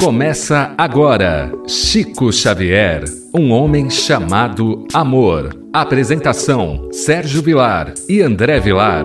[0.00, 3.02] Começa agora Chico Xavier,
[3.34, 5.58] um homem chamado amor.
[5.72, 9.04] Apresentação: Sérgio Vilar e André Vilar.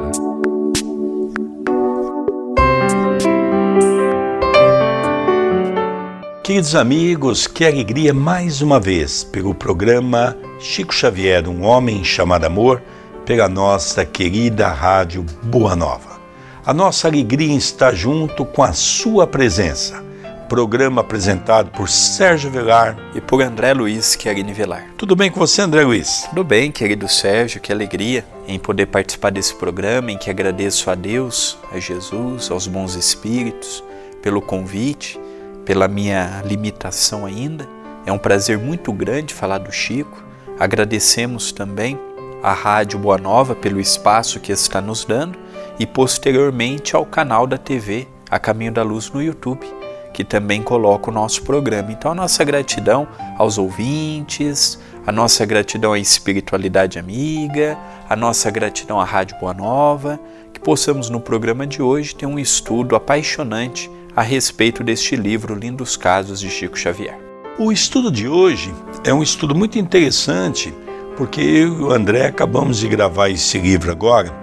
[6.44, 12.84] Queridos amigos, que alegria mais uma vez pelo programa Chico Xavier, um homem chamado amor,
[13.26, 16.22] pela nossa querida Rádio Boa Nova.
[16.64, 20.13] A nossa alegria está junto com a sua presença.
[20.54, 24.86] Programa apresentado por Sérgio Velar e por André Luiz Querini Velar.
[24.96, 26.28] Tudo bem com você, André Luiz?
[26.30, 30.94] Tudo bem, querido Sérgio, que alegria em poder participar desse programa, em que agradeço a
[30.94, 33.84] Deus, a Jesus, aos bons espíritos,
[34.22, 35.20] pelo convite,
[35.66, 37.68] pela minha limitação ainda.
[38.06, 40.24] É um prazer muito grande falar do Chico.
[40.60, 42.00] Agradecemos também
[42.44, 45.36] à Rádio Boa Nova pelo espaço que está nos dando
[45.80, 49.66] e posteriormente ao canal da TV A Caminho da Luz no YouTube,
[50.14, 51.92] que também coloca o nosso programa.
[51.92, 59.02] Então, a nossa gratidão aos ouvintes, a nossa gratidão à espiritualidade amiga, a nossa gratidão
[59.02, 60.20] à Rádio Boa Nova,
[60.54, 65.98] que possamos no programa de hoje ter um estudo apaixonante a respeito deste livro Lindos
[65.98, 67.18] Casos de Chico Xavier.
[67.58, 70.74] O estudo de hoje é um estudo muito interessante
[71.18, 74.34] porque eu e o André acabamos de gravar esse livro agora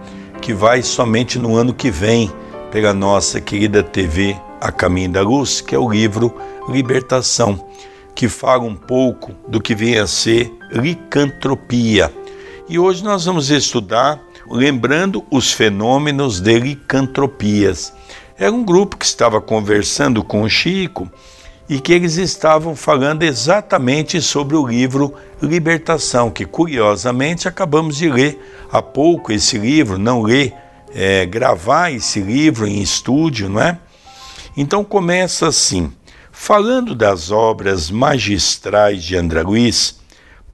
[0.40, 2.30] que vai somente no ano que vem
[2.70, 6.34] pela nossa querida TV A Caminho da Luz, que é o livro
[6.68, 7.66] Libertação,
[8.14, 12.12] que fala um pouco do que vem a ser licantropia.
[12.68, 17.92] E hoje nós vamos estudar lembrando os fenômenos de licantropias.
[18.38, 21.10] Era um grupo que estava conversando com o Chico
[21.68, 28.40] e que eles estavam falando exatamente sobre o livro Libertação, que curiosamente acabamos de ler
[28.72, 30.52] há pouco esse livro, não ler,
[30.92, 33.78] é, gravar esse livro em estúdio, não é?
[34.60, 35.90] Então começa assim:
[36.30, 39.98] falando das obras magistrais de André Luiz,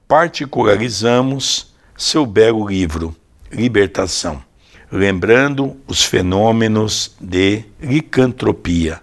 [0.07, 3.13] particularizamos seu belo livro,
[3.51, 4.41] Libertação,
[4.89, 9.01] lembrando os fenômenos de licantropia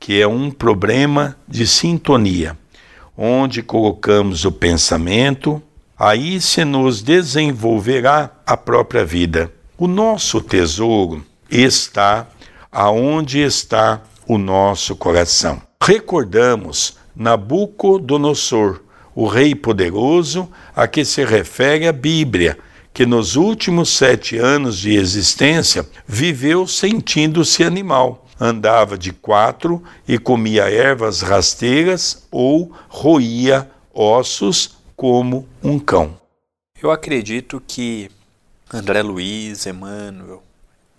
[0.00, 2.58] que é um problema de sintonia,
[3.16, 5.62] onde colocamos o pensamento,
[5.96, 9.52] aí se nos desenvolverá a própria vida.
[9.78, 12.26] O nosso tesouro está
[12.72, 15.60] aonde está o nosso coração.
[15.82, 18.80] Recordamos Nabucodonosor,
[19.12, 22.56] o rei poderoso a que se refere a Bíblia,
[22.94, 30.70] que nos últimos sete anos de existência viveu sentindo-se animal andava de quatro e comia
[30.70, 36.16] ervas rasteiras ou roía ossos como um cão.
[36.80, 38.08] Eu acredito que
[38.72, 40.40] André Luiz, Emmanuel,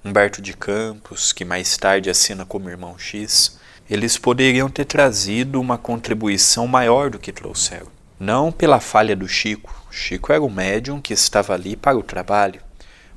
[0.03, 5.77] Humberto de Campos, que mais tarde assina como Irmão X, eles poderiam ter trazido uma
[5.77, 7.87] contribuição maior do que trouxeram.
[8.19, 12.61] Não pela falha do Chico, Chico era um médium que estava ali para o trabalho,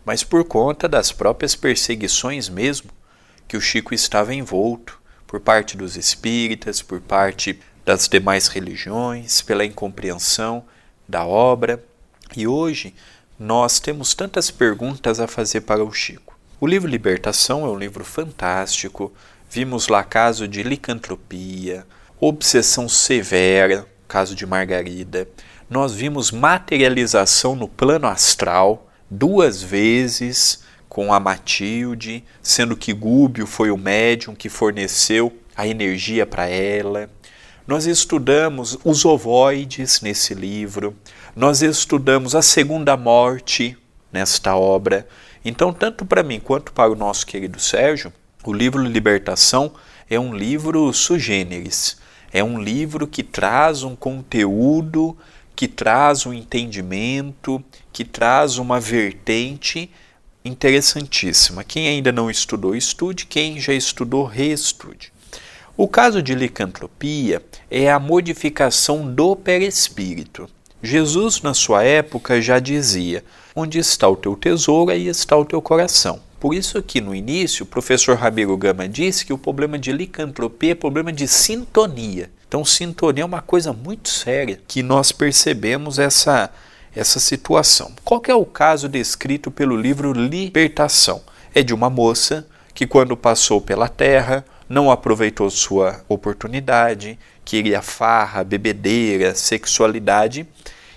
[0.04, 2.90] mas por conta das próprias perseguições mesmo
[3.46, 9.64] que o Chico estava envolto por parte dos espíritas, por parte das demais religiões, pela
[9.64, 10.64] incompreensão
[11.08, 11.82] da obra.
[12.36, 12.94] E hoje
[13.38, 16.23] nós temos tantas perguntas a fazer para o Chico.
[16.64, 19.12] O livro Libertação é um livro fantástico.
[19.50, 21.86] Vimos lá caso de licantropia,
[22.18, 25.28] obsessão severa, caso de Margarida.
[25.68, 33.70] Nós vimos materialização no plano astral duas vezes com a Matilde, sendo que Gúbio foi
[33.70, 37.10] o médium que forneceu a energia para ela.
[37.66, 40.96] Nós estudamos os ovoides nesse livro,
[41.36, 43.76] nós estudamos a segunda morte
[44.10, 45.06] nesta obra.
[45.44, 48.12] Então, tanto para mim quanto para o nosso querido Sérgio,
[48.44, 49.72] o livro Libertação
[50.08, 51.98] é um livro sugêneres,
[52.32, 55.16] é um livro que traz um conteúdo,
[55.54, 57.62] que traz um entendimento,
[57.92, 59.90] que traz uma vertente
[60.44, 61.62] interessantíssima.
[61.62, 65.12] Quem ainda não estudou, estude, quem já estudou, reestude.
[65.76, 70.48] O caso de licantropia é a modificação do perispírito.
[70.84, 73.24] Jesus, na sua época, já dizia:
[73.56, 76.20] Onde está o teu tesouro, aí está o teu coração.
[76.38, 80.72] Por isso que no início o professor Ramiro Gama disse que o problema de licantropia
[80.72, 82.30] é problema de sintonia.
[82.46, 86.50] Então, sintonia é uma coisa muito séria que nós percebemos essa
[86.94, 87.92] essa situação.
[88.04, 91.22] Qual é o caso descrito pelo livro Libertação?
[91.54, 98.44] É de uma moça que, quando passou pela terra, não aproveitou sua oportunidade, queria farra,
[98.44, 100.46] bebedeira, sexualidade,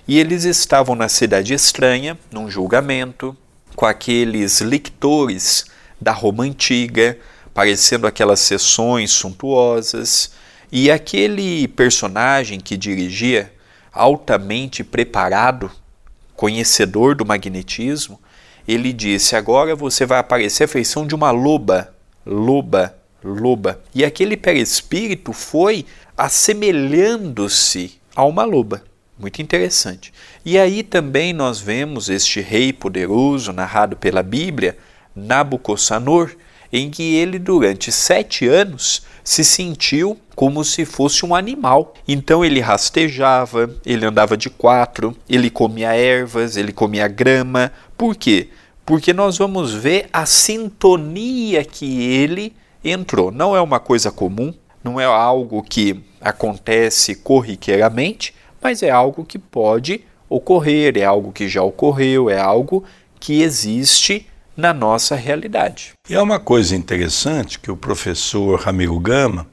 [0.08, 3.36] e eles estavam na cidade estranha, num julgamento,
[3.76, 5.66] com aqueles lictores
[6.00, 7.18] da Roma antiga,
[7.54, 10.32] parecendo aquelas sessões suntuosas,
[10.70, 13.54] E aquele personagem que dirigia,
[13.94, 15.72] altamente preparado,
[16.36, 18.20] conhecedor do magnetismo,
[18.68, 21.94] ele disse: Agora você vai aparecer a feição de uma loba,
[22.26, 22.94] loba,
[23.24, 23.80] loba.
[23.96, 25.86] E aquele perispírito foi
[26.18, 28.84] assemelhando-se a uma loba.
[29.20, 30.14] Muito interessante.
[30.46, 34.78] E aí também nós vemos este rei poderoso, narrado pela Bíblia,
[35.16, 36.36] Nabucodonosor,
[36.72, 41.94] em que ele, durante sete anos, se sentiu como se fosse um animal.
[42.08, 47.72] Então ele rastejava, ele andava de quatro, ele comia ervas, ele comia grama.
[47.98, 48.50] Por quê?
[48.86, 52.54] Porque nós vamos ver a sintonia que ele
[52.84, 53.32] entrou.
[53.32, 54.54] Não é uma coisa comum,
[54.84, 61.48] não é algo que acontece corriqueiramente, mas é algo que pode ocorrer, é algo que
[61.48, 62.84] já ocorreu, é algo
[63.20, 65.94] que existe na nossa realidade.
[66.10, 69.48] E é uma coisa interessante que o professor Ramiro Gama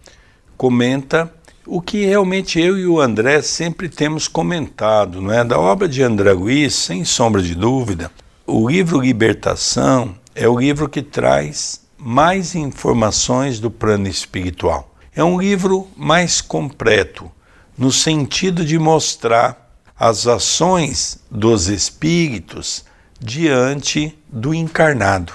[0.56, 1.32] comenta
[1.66, 5.42] o que realmente eu e o André sempre temos comentado, não é?
[5.44, 8.10] Da obra de André Luiz, sem sombra de dúvida,
[8.46, 14.94] o livro Libertação é o livro que traz mais informações do plano espiritual.
[15.16, 17.30] É um livro mais completo,
[17.76, 19.64] no sentido de mostrar
[19.98, 22.84] as ações dos espíritos
[23.20, 25.32] diante do encarnado.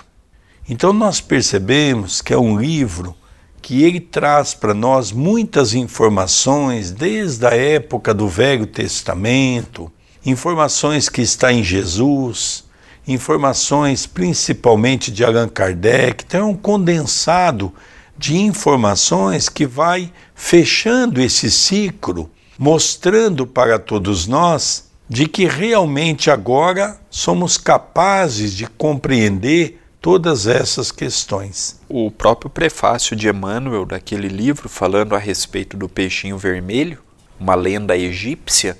[0.67, 3.15] Então nós percebemos que é um livro
[3.61, 9.91] que ele traz para nós muitas informações desde a época do Velho Testamento,
[10.25, 12.63] informações que está em Jesus,
[13.07, 17.73] informações principalmente de Allan Kardec, então é um condensado
[18.19, 26.99] de informações que vai fechando esse ciclo, mostrando para todos nós de que realmente agora
[27.09, 31.79] somos capazes de compreender todas essas questões.
[31.87, 36.99] O próprio prefácio de Emmanuel daquele livro falando a respeito do peixinho vermelho,
[37.39, 38.77] uma lenda egípcia,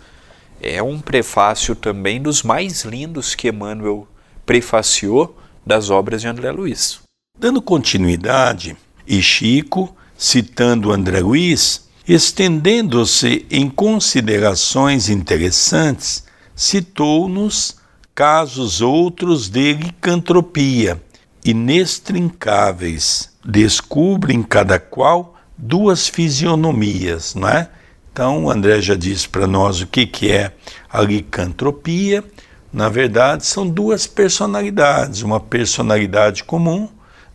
[0.62, 4.06] é um prefácio também dos mais lindos que Emmanuel
[4.46, 7.00] prefaciou das obras de André Luiz.
[7.38, 8.76] Dando continuidade,
[9.10, 16.24] e Chico, citando André Luiz, estendendo-se em considerações interessantes,
[16.56, 17.78] citou-nos
[18.14, 21.02] casos outros de licantropia,
[21.44, 27.70] inextrincáveis, descobrem cada qual duas fisionomias, não é?
[28.12, 30.52] Então, André já disse para nós o que, que é
[30.92, 32.24] a licantropia,
[32.72, 36.90] na verdade, são duas personalidades: uma personalidade comum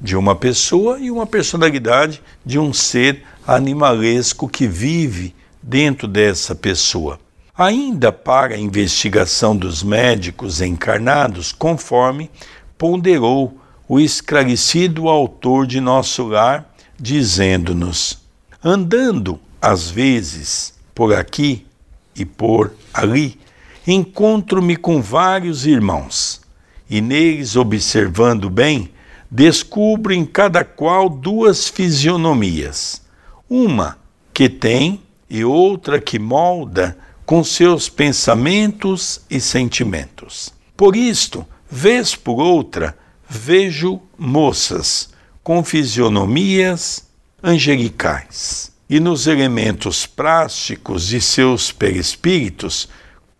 [0.04, 7.18] de uma pessoa e uma personalidade de um ser animalesco que vive dentro dessa pessoa.
[7.56, 12.30] Ainda para a investigação dos médicos encarnados, conforme
[12.76, 13.58] ponderou
[13.88, 16.70] o esclarecido autor de nosso lar,
[17.00, 18.18] dizendo-nos:
[18.62, 21.66] andando às vezes por aqui
[22.14, 23.38] e por ali,
[23.86, 26.42] encontro-me com vários irmãos,
[26.90, 28.90] e neles, observando bem,
[29.34, 33.02] descubro em cada qual duas fisionomias,
[33.50, 33.98] uma
[34.32, 36.96] que tem e outra que molda
[37.26, 40.54] com seus pensamentos e sentimentos.
[40.76, 42.96] Por isto, vez por outra,
[43.28, 45.08] vejo moças
[45.42, 47.04] com fisionomias
[47.42, 48.70] angelicais.
[48.88, 52.88] E nos elementos plásticos de seus perispíritos,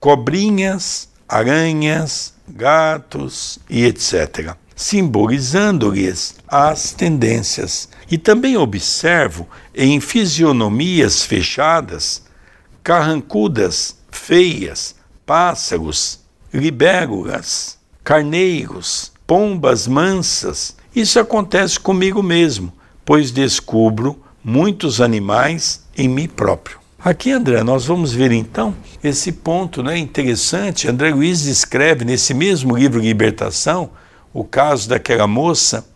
[0.01, 7.89] cobrinhas, aranhas, gatos e etc., simbolizando-lhes as tendências.
[8.11, 12.23] E também observo em fisionomias fechadas,
[12.83, 16.21] carrancudas, feias, pássaros,
[16.53, 20.77] libélulas, carneiros, pombas mansas.
[20.95, 22.73] Isso acontece comigo mesmo,
[23.05, 26.79] pois descubro muitos animais em mim próprio.
[27.03, 30.89] Aqui, André, nós vamos ver então esse ponto né, interessante.
[30.89, 33.91] André Luiz descreve nesse mesmo livro Libertação
[34.35, 35.87] o caso daquela moça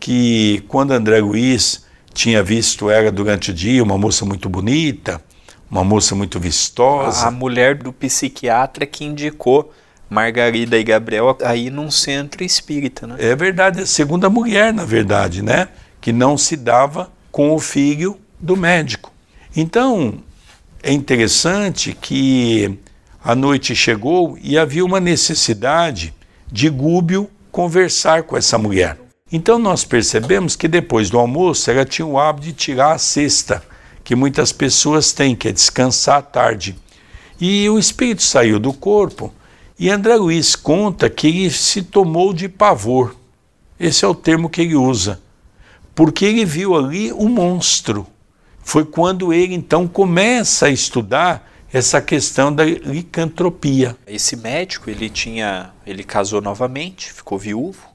[0.00, 1.84] que, quando André Luiz
[2.14, 5.22] tinha visto ela durante o dia, uma moça muito bonita,
[5.70, 7.26] uma moça muito vistosa.
[7.26, 9.72] A mulher do psiquiatra que indicou
[10.08, 13.16] Margarida e Gabriel aí num centro espírita, né?
[13.18, 15.68] É verdade, a segunda mulher, na verdade, né?
[16.00, 19.12] Que não se dava com o filho do médico.
[19.54, 20.14] Então,
[20.82, 22.78] é interessante que
[23.22, 26.12] a noite chegou e havia uma necessidade
[26.50, 28.98] de Gúbio conversar com essa mulher.
[29.30, 33.62] Então nós percebemos que depois do almoço ela tinha o hábito de tirar a cesta,
[34.02, 36.74] que muitas pessoas têm, que é descansar à tarde.
[37.40, 39.32] E o espírito saiu do corpo
[39.78, 43.14] e André Luiz conta que ele se tomou de pavor.
[43.78, 45.20] Esse é o termo que ele usa.
[45.94, 48.06] Porque ele viu ali um monstro
[48.62, 53.96] foi quando ele então começa a estudar essa questão da licantropia.
[54.06, 57.90] Esse médico, ele tinha, ele casou novamente, ficou viúvo,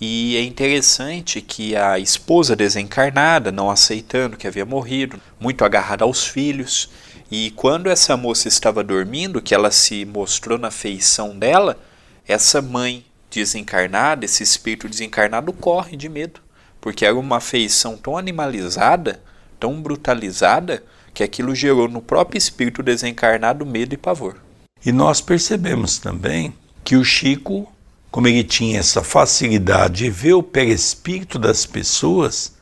[0.00, 6.26] e é interessante que a esposa desencarnada, não aceitando que havia morrido, muito agarrada aos
[6.26, 6.88] filhos,
[7.30, 11.78] e quando essa moça estava dormindo, que ela se mostrou na feição dela,
[12.26, 16.40] essa mãe desencarnada, esse espírito desencarnado corre de medo,
[16.80, 19.22] porque era uma feição tão animalizada,
[19.60, 20.82] tão brutalizada,
[21.16, 24.36] que aquilo gerou no próprio espírito desencarnado medo e pavor.
[24.84, 26.52] E nós percebemos também
[26.84, 27.72] que o Chico,
[28.10, 32.52] como ele tinha essa facilidade de ver o perispírito das pessoas,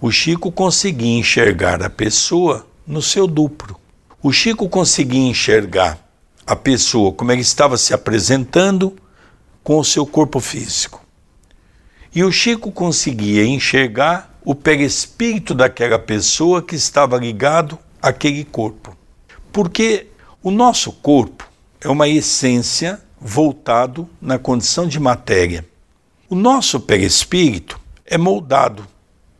[0.00, 3.78] o Chico conseguia enxergar a pessoa no seu duplo.
[4.22, 5.98] O Chico conseguia enxergar
[6.46, 8.96] a pessoa como ele estava se apresentando
[9.62, 11.04] com o seu corpo físico.
[12.14, 18.96] E o Chico conseguia enxergar o perispírito daquela pessoa que estava ligado àquele corpo.
[19.52, 20.06] Porque
[20.42, 21.48] o nosso corpo
[21.80, 25.66] é uma essência voltado na condição de matéria.
[26.28, 28.86] O nosso perispírito é moldado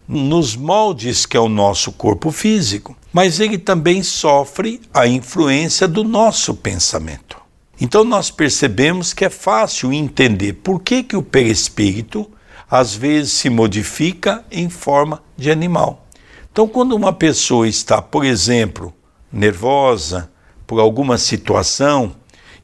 [0.07, 6.03] nos moldes que é o nosso corpo físico, mas ele também sofre a influência do
[6.03, 7.37] nosso pensamento.
[7.81, 12.29] Então nós percebemos que é fácil entender por que, que o perispírito
[12.71, 16.08] às vezes se modifica em forma de animal.
[16.53, 18.93] Então, quando uma pessoa está, por exemplo,
[19.33, 20.31] nervosa
[20.67, 22.15] por alguma situação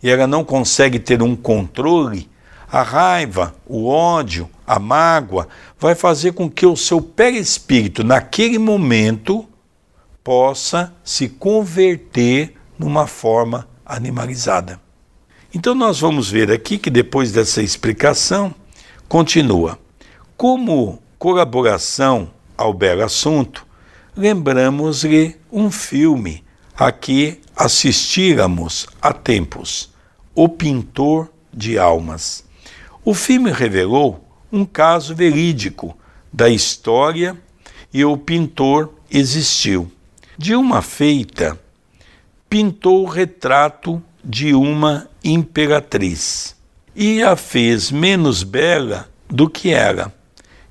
[0.02, 2.28] e ela não consegue ter um controle,
[2.70, 5.48] a raiva, o ódio, a mágoa
[5.78, 9.46] vai fazer com que o seu perispírito, naquele momento,
[10.24, 14.80] possa se converter numa forma animalizada.
[15.54, 18.52] Então, nós vamos ver aqui que depois dessa explicação,
[19.08, 19.78] continua.
[20.36, 23.64] Como colaboração ao belo assunto,
[24.16, 26.44] lembramos-lhe um filme
[26.76, 29.92] a que assistíramos há tempos,
[30.34, 32.44] O Pintor de Almas.
[33.04, 35.96] O filme revelou um caso verídico
[36.32, 37.36] da história
[37.92, 39.90] e o pintor existiu.
[40.36, 41.58] De uma feita,
[42.48, 46.56] pintou o retrato de uma imperatriz
[46.94, 50.12] e a fez menos bela do que era,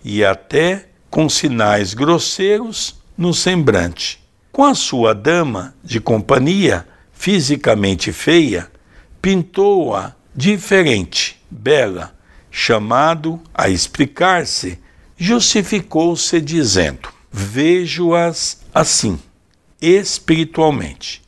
[0.04, 4.22] e até com sinais grosseiros no semblante.
[4.52, 8.72] Com a sua dama de companhia, fisicamente feia,
[9.22, 12.14] pintou-a diferente, bela,
[12.52, 14.80] chamado a explicar-se,
[15.18, 19.20] justificou-se dizendo: Vejo-as assim,
[19.82, 21.22] espiritualmente.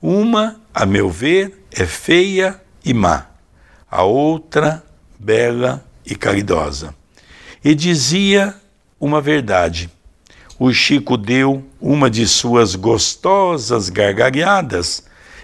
[0.00, 3.26] Uma, a meu ver, é feia e má,
[3.90, 4.84] a outra
[5.18, 6.94] bela e caridosa.
[7.64, 8.54] E dizia
[8.98, 9.90] uma verdade.
[10.64, 15.02] O Chico deu uma de suas gostosas gargalhadas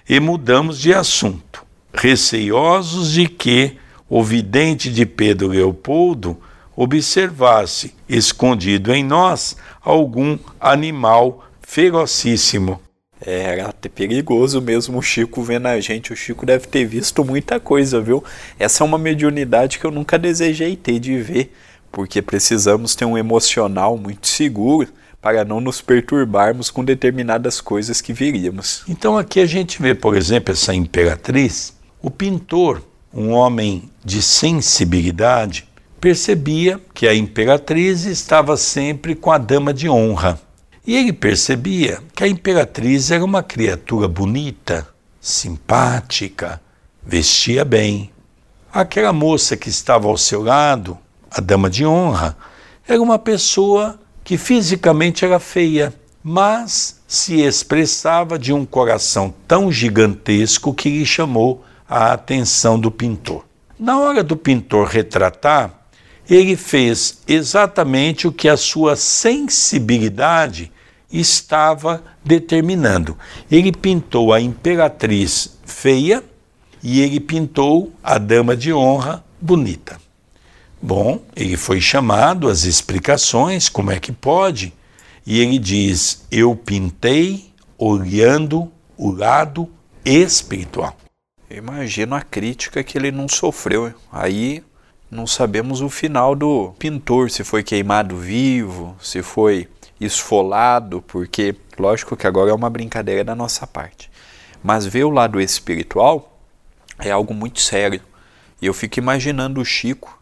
[0.09, 6.41] e mudamos de assunto, receiosos de que o vidente de Pedro Leopoldo
[6.77, 12.81] observasse, escondido em nós, algum animal ferocíssimo
[13.21, 16.13] é, era até perigoso mesmo o Chico vendo a gente.
[16.13, 18.23] O Chico deve ter visto muita coisa, viu?
[18.57, 21.53] Essa é uma mediunidade que eu nunca desejei ter de ver,
[21.91, 24.87] porque precisamos ter um emocional muito seguro
[25.21, 28.85] para não nos perturbarmos com determinadas coisas que viríamos.
[28.89, 32.83] Então aqui a gente vê, por exemplo, essa imperatriz, o pintor,
[33.13, 35.69] um homem de sensibilidade,
[36.01, 40.41] percebia que a imperatriz estava sempre com a dama de honra.
[40.87, 44.89] E ele percebia que a imperatriz era uma criatura bonita,
[45.21, 46.61] simpática,
[47.05, 48.11] vestia bem.
[48.73, 50.97] Aquela moça que estava ao seu lado,
[51.31, 52.37] a dama de honra,
[52.87, 53.99] era uma pessoa
[54.29, 55.91] que fisicamente era feia,
[56.23, 63.47] mas se expressava de um coração tão gigantesco que lhe chamou a atenção do pintor.
[63.81, 65.73] Na hora do pintor retratar,
[66.29, 70.71] ele fez exatamente o que a sua sensibilidade
[71.11, 73.17] estava determinando.
[73.51, 76.23] Ele pintou a imperatriz feia
[76.83, 80.08] e ele pintou a dama de honra bonita.
[80.81, 84.73] Bom, ele foi chamado às explicações, como é que pode?
[85.27, 89.69] E ele diz: Eu pintei olhando o lado
[90.05, 90.97] espiritual.
[91.51, 93.93] imagino a crítica que ele não sofreu.
[94.11, 94.63] Aí
[95.11, 99.69] não sabemos o final do pintor, se foi queimado vivo, se foi
[100.01, 104.11] esfolado, porque lógico que agora é uma brincadeira da nossa parte.
[104.63, 106.39] Mas ver o lado espiritual
[106.99, 108.01] é algo muito sério.
[108.61, 110.18] E eu fico imaginando o Chico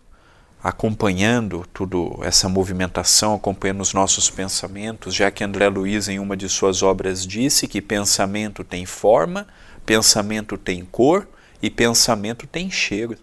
[0.66, 6.49] acompanhando tudo essa movimentação, acompanhando os nossos pensamentos, já que André Luiz em uma de
[6.49, 9.46] suas obras disse que pensamento tem forma,
[9.85, 11.28] pensamento tem cor
[11.62, 13.16] e pensamento tem cheiro.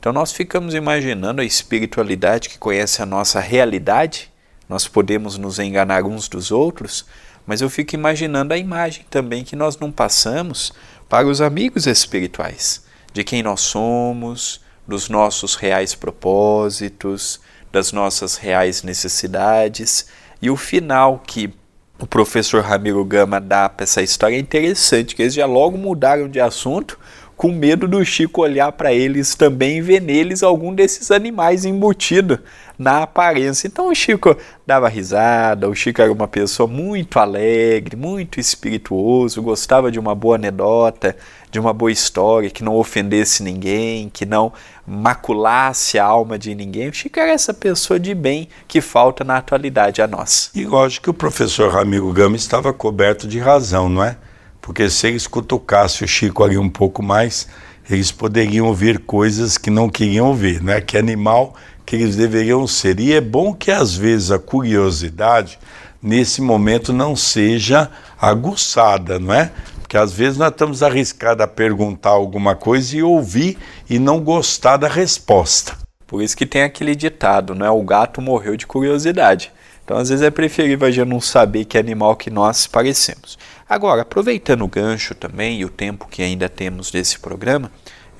[0.00, 4.28] Então nós ficamos imaginando a espiritualidade que conhece a nossa realidade,
[4.68, 7.06] nós podemos nos enganar uns dos outros,
[7.46, 10.72] mas eu fico imaginando a imagem também que nós não passamos
[11.08, 18.82] para os amigos espirituais, de quem nós somos, dos nossos reais propósitos, das nossas reais
[18.82, 20.06] necessidades.
[20.42, 21.54] E o final que
[22.00, 26.28] o professor Ramiro Gama dá para essa história é interessante, que eles já logo mudaram
[26.28, 26.98] de assunto
[27.40, 32.38] com medo do Chico olhar para eles também e ver neles algum desses animais embutido
[32.78, 33.66] na aparência.
[33.66, 39.90] Então o Chico dava risada, o Chico era uma pessoa muito alegre, muito espirituoso, gostava
[39.90, 41.16] de uma boa anedota,
[41.50, 44.52] de uma boa história, que não ofendesse ninguém, que não
[44.90, 46.92] maculasse a alma de ninguém.
[46.92, 50.50] Chico era essa pessoa de bem que falta na atualidade a nós.
[50.54, 54.16] E lógico que o professor Ramiro Gama estava coberto de razão, não é?
[54.60, 57.48] porque se eles cutucassem o Chico ali um pouco mais,
[57.88, 60.80] eles poderiam ouvir coisas que não queriam ouvir, né?
[60.80, 61.54] Que animal
[61.84, 63.00] que eles deveriam ser.
[63.00, 65.58] E é bom que às vezes a curiosidade
[66.00, 69.50] nesse momento não seja aguçada, não é?
[69.90, 74.76] Porque às vezes nós estamos arriscados a perguntar alguma coisa e ouvir e não gostar
[74.76, 75.76] da resposta.
[76.06, 77.70] Por isso que tem aquele ditado, não é?
[77.72, 79.50] O gato morreu de curiosidade.
[79.84, 83.36] Então, às vezes é preferível a gente não saber que animal que nós parecemos.
[83.68, 87.68] Agora, aproveitando o gancho também e o tempo que ainda temos desse programa,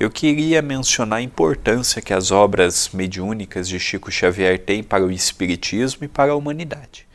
[0.00, 5.12] eu queria mencionar a importância que as obras mediúnicas de Chico Xavier têm para o
[5.12, 7.06] Espiritismo e para a humanidade.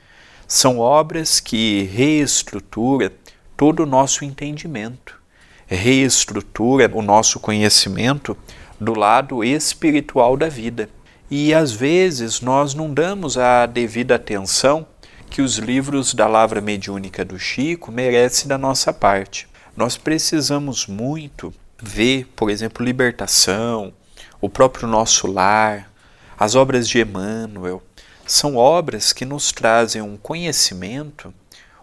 [0.48, 3.12] São obras que reestruturam
[3.58, 5.20] todo o nosso entendimento,
[5.68, 8.38] reestrutura o nosso conhecimento
[8.80, 10.90] do lado espiritual da vida.
[11.30, 14.86] E às vezes nós não damos a devida atenção
[15.30, 19.48] que os livros da Lavra Mediúnica do Chico merecem da nossa parte.
[19.76, 23.92] Nós precisamos muito ver, por exemplo, Libertação,
[24.40, 25.92] o próprio Nosso Lar,
[26.38, 27.82] as obras de Emmanuel.
[28.26, 31.34] São obras que nos trazem um conhecimento,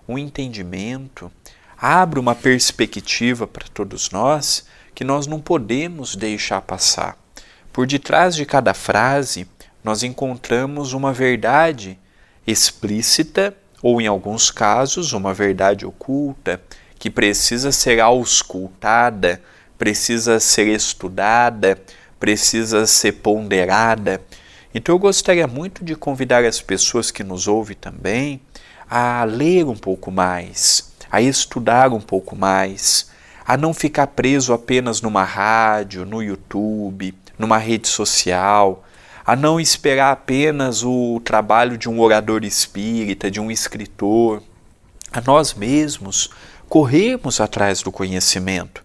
[0.08, 1.30] um entendimento,
[1.82, 4.64] abre uma perspectiva para todos nós
[4.94, 7.18] que nós não podemos deixar passar.
[7.72, 9.48] Por detrás de cada frase,
[9.82, 11.98] nós encontramos uma verdade
[12.46, 16.62] explícita ou, em alguns casos, uma verdade oculta
[17.00, 19.42] que precisa ser auscultada,
[19.76, 21.76] precisa ser estudada,
[22.20, 24.22] precisa ser ponderada.
[24.72, 28.40] Então, eu gostaria muito de convidar as pessoas que nos ouvem também
[28.88, 33.10] a ler um pouco mais, a estudar um pouco mais,
[33.46, 38.82] a não ficar preso apenas numa rádio, no YouTube, numa rede social,
[39.24, 44.42] a não esperar apenas o trabalho de um orador espírita, de um escritor,
[45.12, 46.30] a nós mesmos
[46.66, 48.82] corrermos atrás do conhecimento.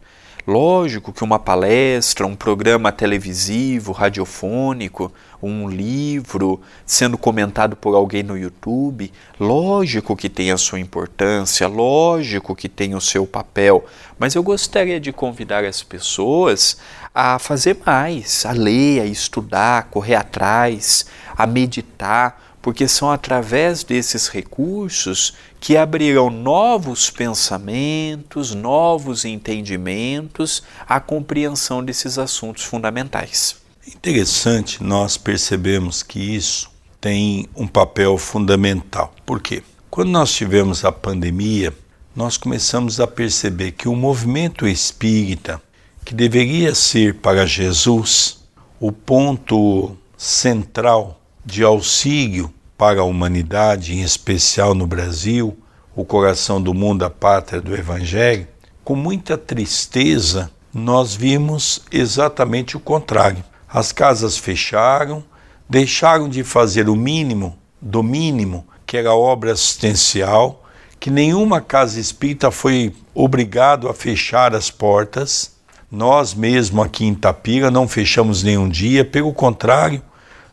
[0.47, 5.11] Lógico que uma palestra, um programa televisivo, radiofônico,
[5.43, 12.55] um livro sendo comentado por alguém no YouTube, lógico que tem a sua importância, lógico
[12.55, 13.85] que tem o seu papel,
[14.17, 16.77] mas eu gostaria de convidar as pessoas
[17.13, 23.83] a fazer mais, a ler, a estudar, a correr atrás, a meditar, porque são através
[23.83, 33.57] desses recursos que abrirão novos pensamentos, novos entendimentos, a compreensão desses assuntos fundamentais.
[33.87, 39.13] Interessante nós percebemos que isso tem um papel fundamental.
[39.25, 39.63] Por quê?
[39.89, 41.73] Quando nós tivemos a pandemia,
[42.15, 45.61] nós começamos a perceber que o movimento espírita,
[46.03, 48.39] que deveria ser para Jesus
[48.79, 55.57] o ponto central de auxílio para a humanidade, em especial no Brasil,
[55.95, 58.45] o coração do mundo, a pátria do Evangelho,
[58.83, 63.43] com muita tristeza nós vimos exatamente o contrário.
[63.67, 65.23] As casas fecharam,
[65.69, 70.65] deixaram de fazer o mínimo do mínimo, que era obra assistencial,
[70.99, 75.55] que nenhuma casa espírita foi obrigado a fechar as portas.
[75.89, 80.01] Nós mesmo aqui em Tapira não fechamos nenhum dia, pelo contrário,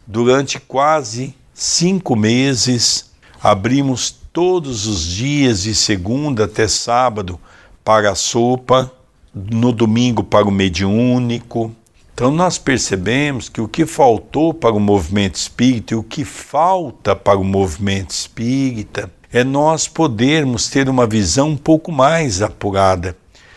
[0.07, 3.13] durante quase cinco meses
[3.43, 7.39] abrimos todos os dias de segunda até sábado
[7.85, 8.91] para a sopa,
[9.35, 11.75] no domingo para o mediúnico,
[12.15, 17.17] então nós percebemos que o que faltou para o movimento espírita e o que falta
[17.17, 23.17] para o movimento espírita é nós podermos ter uma visão um pouco mais apurada.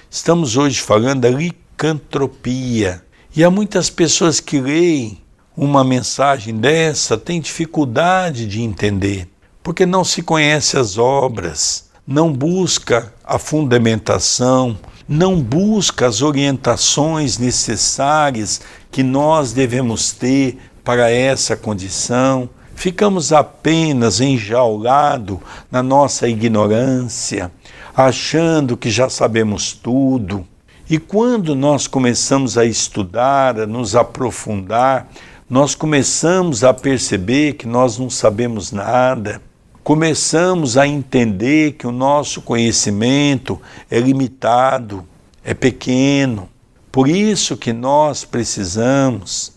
[0.09, 3.03] Estamos hoje falando da licantropia.
[3.35, 5.21] E há muitas pessoas que leem
[5.57, 9.27] uma mensagem dessa tem dificuldade de entender,
[9.63, 14.77] porque não se conhece as obras, não busca a fundamentação,
[15.09, 22.47] não busca as orientações necessárias que nós devemos ter para essa condição.
[22.75, 25.39] Ficamos apenas enjaulados
[25.71, 27.51] na nossa ignorância,
[27.95, 30.45] achando que já sabemos tudo.
[30.87, 35.09] E quando nós começamos a estudar, a nos aprofundar,
[35.49, 39.41] nós começamos a perceber que nós não sabemos nada,
[39.81, 43.57] começamos a entender que o nosso conhecimento
[43.89, 45.07] é limitado,
[45.45, 46.49] é pequeno.
[46.91, 49.53] Por isso que nós precisamos,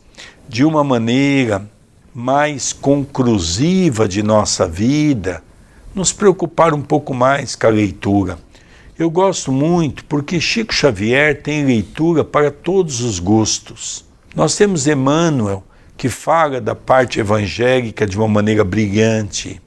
[0.48, 1.68] de uma maneira
[2.14, 5.42] mais conclusiva de nossa vida,
[5.92, 8.38] nos preocupar um pouco mais com a leitura.
[8.96, 14.05] Eu gosto muito porque Chico Xavier tem leitura para todos os gostos.
[14.37, 15.64] Nós temos Emmanuel,
[16.01, 19.61] que fala da parte evangélica de uma maneira brilhante.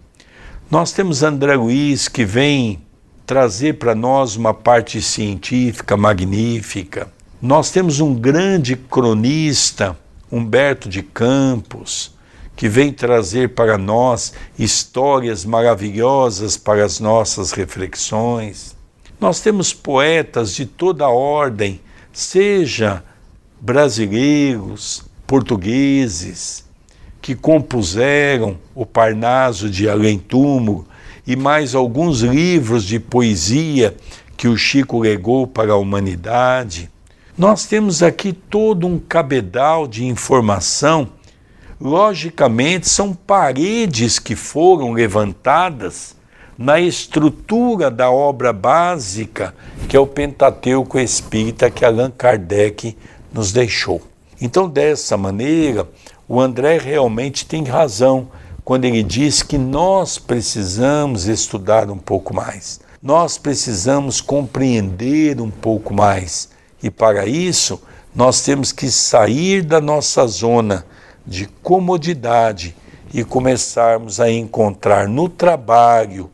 [0.67, 2.81] Nós temos André Luiz, que vem
[3.23, 7.07] trazer para nós uma parte científica magnífica.
[7.39, 9.95] Nós temos um grande cronista,
[10.31, 12.15] Humberto de Campos,
[12.55, 18.75] que vem trazer para nós histórias maravilhosas para as nossas reflexões.
[19.19, 21.79] Nós temos poetas de toda ordem,
[22.11, 23.03] seja
[23.61, 26.65] brasileiros, portugueses
[27.21, 30.87] que compuseram o Parnaso de Além Túmulo
[31.25, 33.95] e mais alguns livros de poesia
[34.35, 36.89] que o Chico legou para a humanidade.
[37.37, 41.09] Nós temos aqui todo um cabedal de informação.
[41.79, 46.15] Logicamente, são paredes que foram levantadas
[46.57, 49.55] na estrutura da obra básica
[49.87, 52.97] que é o Pentateuco Espírita que Allan Kardec
[53.31, 54.12] nos deixou.
[54.45, 55.87] Então, dessa maneira,
[56.27, 58.27] o André realmente tem razão
[58.65, 65.93] quando ele diz que nós precisamos estudar um pouco mais, nós precisamos compreender um pouco
[65.93, 66.49] mais.
[66.83, 67.81] E para isso,
[68.13, 70.85] nós temos que sair da nossa zona
[71.25, 72.75] de comodidade
[73.13, 76.29] e começarmos a encontrar no trabalho,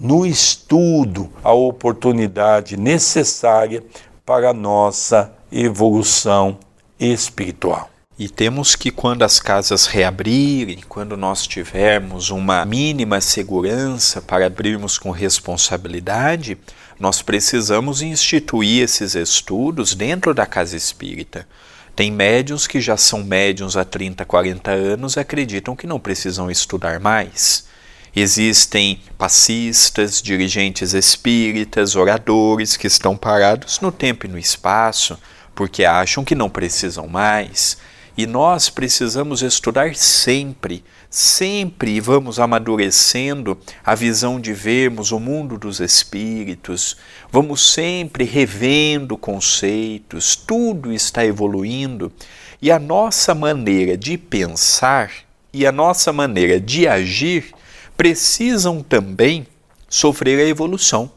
[0.00, 3.84] no estudo, a oportunidade necessária
[4.26, 6.58] para a nossa evolução
[7.02, 7.90] espiritual.
[8.18, 14.98] E temos que, quando as casas reabrirem, quando nós tivermos uma mínima segurança para abrirmos
[14.98, 16.58] com responsabilidade,
[17.00, 21.48] nós precisamos instituir esses estudos dentro da casa espírita.
[21.96, 26.50] Tem médiums que já são médiums há 30, 40 anos e acreditam que não precisam
[26.50, 27.66] estudar mais.
[28.14, 35.18] Existem passistas, dirigentes espíritas, oradores que estão parados no tempo e no espaço
[35.54, 37.78] porque acham que não precisam mais.
[38.16, 45.80] E nós precisamos estudar sempre, sempre, vamos amadurecendo a visão de vermos o mundo dos
[45.80, 46.96] espíritos,
[47.30, 52.12] vamos sempre revendo conceitos, tudo está evoluindo.
[52.60, 55.10] E a nossa maneira de pensar
[55.52, 57.52] e a nossa maneira de agir
[57.96, 59.46] precisam também
[59.88, 61.10] sofrer a evolução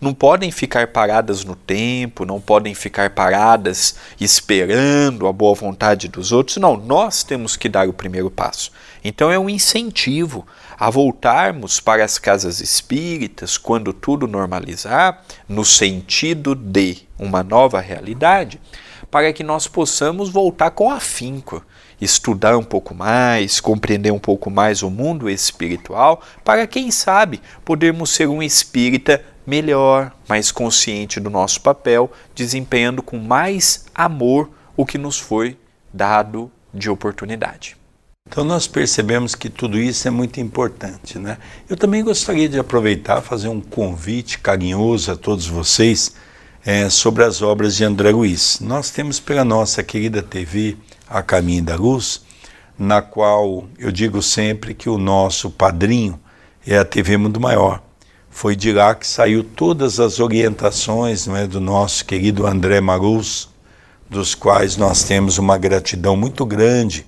[0.00, 6.32] não podem ficar paradas no tempo, não podem ficar paradas esperando a boa vontade dos
[6.32, 6.56] outros.
[6.56, 8.72] Não, nós temos que dar o primeiro passo.
[9.04, 10.46] Então é um incentivo
[10.78, 18.58] a voltarmos para as casas espíritas quando tudo normalizar, no sentido de uma nova realidade,
[19.10, 21.62] para que nós possamos voltar com afinco
[22.00, 28.10] estudar um pouco mais, compreender um pouco mais o mundo espiritual, para quem sabe podermos
[28.10, 34.96] ser um espírita melhor, mais consciente do nosso papel, desempenhando com mais amor o que
[34.96, 35.58] nos foi
[35.92, 37.76] dado de oportunidade.
[38.28, 41.36] Então nós percebemos que tudo isso é muito importante, né?
[41.68, 46.14] Eu também gostaria de aproveitar fazer um convite carinhoso a todos vocês
[46.64, 48.60] é, sobre as obras de André Luiz.
[48.60, 50.76] Nós temos pela nossa querida TV
[51.10, 52.22] A Caminho da Luz,
[52.78, 56.18] na qual eu digo sempre que o nosso padrinho
[56.66, 57.82] é a TV Mundo Maior.
[58.30, 63.50] Foi de lá que saiu todas as orientações não é, do nosso querido André Marus,
[64.08, 67.04] dos quais nós temos uma gratidão muito grande.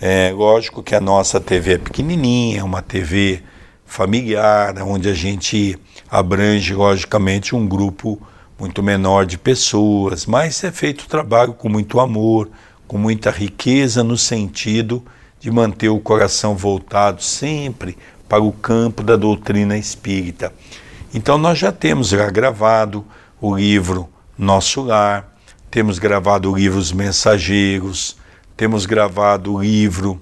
[0.00, 3.42] É, lógico que a nossa TV é pequenininha, é uma TV
[3.84, 5.78] familiar, onde a gente
[6.08, 8.20] abrange, logicamente, um grupo
[8.58, 12.48] muito menor de pessoas, mas é feito o trabalho com muito amor,
[12.92, 15.02] com muita riqueza, no sentido
[15.40, 17.96] de manter o coração voltado sempre
[18.28, 20.52] para o campo da doutrina espírita.
[21.14, 23.02] Então nós já temos já gravado
[23.40, 25.26] o livro Nosso Lar,
[25.70, 28.18] temos gravado o livro Os Mensageiros,
[28.58, 30.20] temos gravado o livro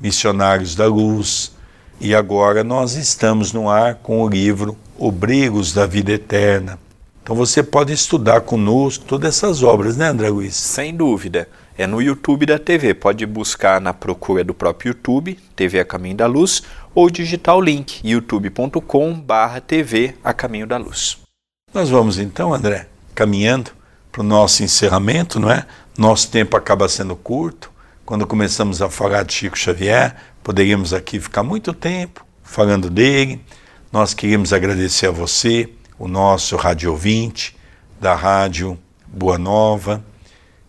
[0.00, 1.52] Missionários da Luz
[2.00, 6.76] e agora nós estamos no ar com o livro Obreiros da Vida Eterna.
[7.22, 10.56] Então você pode estudar conosco todas essas obras, né, André Luiz?
[10.56, 11.46] Sem dúvida.
[11.80, 12.92] É no YouTube da TV.
[12.92, 16.62] Pode buscar na procura do próprio YouTube, TV A Caminho da Luz,
[16.94, 21.16] ou digitar o link youtube.com/barra TV A Caminho da Luz.
[21.72, 23.70] Nós vamos então, André, caminhando
[24.12, 25.64] para o nosso encerramento, não é?
[25.96, 27.72] Nosso tempo acaba sendo curto.
[28.04, 30.14] Quando começamos a falar de Chico Xavier,
[30.44, 33.42] poderíamos aqui ficar muito tempo falando dele.
[33.90, 35.66] Nós queríamos agradecer a você,
[35.98, 37.56] o nosso rádio ouvinte
[37.98, 40.04] da Rádio Boa Nova.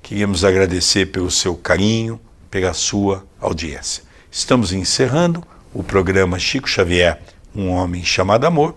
[0.01, 4.03] Queríamos agradecer pelo seu carinho, pela sua audiência.
[4.29, 7.21] Estamos encerrando o programa Chico Xavier,
[7.55, 8.75] um homem chamado amor.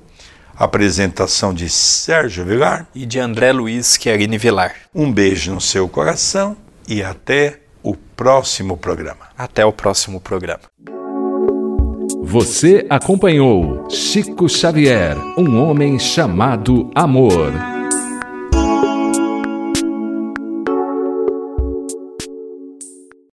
[0.57, 4.73] Apresentação de Sérgio Vilar e de André Luiz Chiarini Vilar.
[4.95, 6.57] Um beijo no seu coração
[6.87, 9.27] e até o próximo programa.
[9.37, 10.63] Até o próximo programa.
[12.23, 17.53] Você acompanhou Chico Xavier, um homem chamado amor.